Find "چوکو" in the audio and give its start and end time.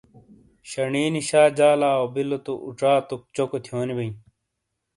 3.35-3.57